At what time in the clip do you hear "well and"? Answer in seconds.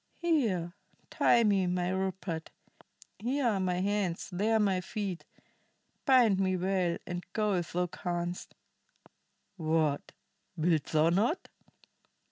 6.57-7.23